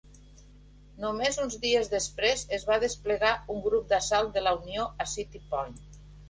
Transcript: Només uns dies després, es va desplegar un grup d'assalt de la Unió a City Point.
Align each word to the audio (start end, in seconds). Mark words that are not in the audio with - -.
Només 1.01 1.35
uns 1.43 1.57
dies 1.65 1.91
després, 1.91 2.41
es 2.57 2.65
va 2.69 2.77
desplegar 2.85 3.35
un 3.57 3.61
grup 3.67 3.87
d'assalt 3.93 4.33
de 4.39 4.45
la 4.47 4.55
Unió 4.63 4.89
a 5.07 5.09
City 5.13 5.45
Point. 5.55 5.79